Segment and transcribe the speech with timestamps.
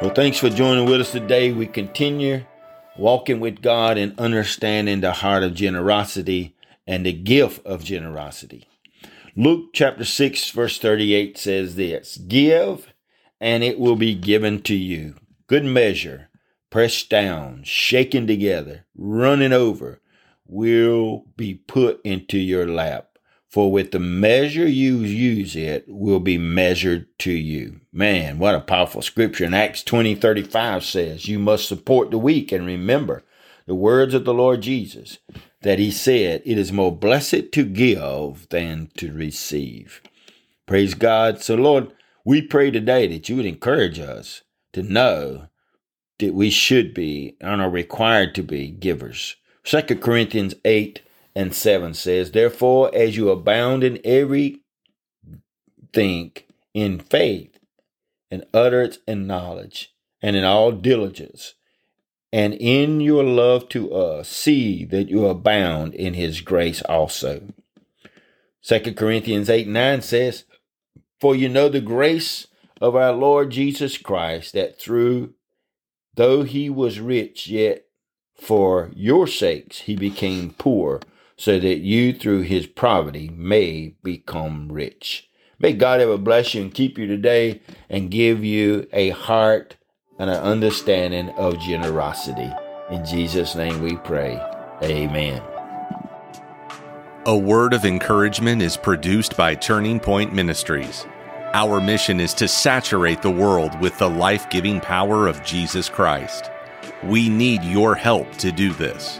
[0.00, 1.52] Well, thanks for joining with us today.
[1.52, 2.46] We continue
[2.96, 8.66] walking with God and understanding the heart of generosity and the gift of generosity.
[9.36, 12.90] Luke chapter 6, verse 38 says this Give,
[13.42, 15.16] and it will be given to you.
[15.46, 16.30] Good measure,
[16.70, 20.00] pressed down, shaken together, running over,
[20.46, 23.09] will be put into your lap.
[23.50, 27.80] For with the measure you use it will be measured to you.
[27.92, 29.44] Man, what a powerful scripture.
[29.44, 33.24] In Acts 20 35 says, You must support the weak and remember
[33.66, 35.18] the words of the Lord Jesus
[35.62, 40.00] that he said, It is more blessed to give than to receive.
[40.66, 41.42] Praise God.
[41.42, 41.92] So, Lord,
[42.24, 44.42] we pray today that you would encourage us
[44.74, 45.48] to know
[46.20, 49.34] that we should be and are required to be givers.
[49.64, 51.00] 2 Corinthians 8
[51.34, 54.60] and 7 says, Therefore, as you abound in every
[55.92, 57.58] think in faith
[58.30, 61.54] and utterance and knowledge, and in all diligence,
[62.32, 67.42] and in your love to us, see that you abound in his grace also.
[68.62, 70.44] 2 Corinthians 8 9 says,
[71.20, 72.46] For you know the grace
[72.80, 75.34] of our Lord Jesus Christ, that through
[76.14, 77.86] though he was rich, yet
[78.34, 81.00] for your sakes he became poor
[81.40, 85.26] so that you through his poverty may become rich.
[85.58, 89.76] May God ever bless you and keep you today and give you a heart
[90.18, 92.52] and an understanding of generosity.
[92.90, 94.38] In Jesus' name we pray.
[94.82, 95.42] Amen.
[97.24, 101.06] A word of encouragement is produced by Turning Point Ministries.
[101.54, 106.50] Our mission is to saturate the world with the life giving power of Jesus Christ.
[107.02, 109.18] We need your help to do this.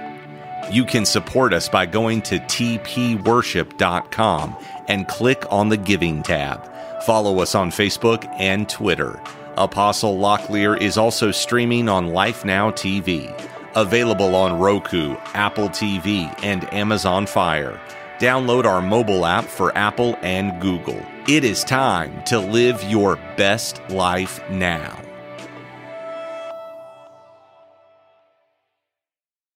[0.70, 4.56] You can support us by going to tpworship.com
[4.88, 6.70] and click on the Giving tab.
[7.02, 9.20] Follow us on Facebook and Twitter.
[9.56, 13.34] Apostle Locklear is also streaming on Life Now TV,
[13.74, 17.80] available on Roku, Apple TV, and Amazon Fire.
[18.20, 21.04] Download our mobile app for Apple and Google.
[21.26, 25.00] It is time to live your best life now.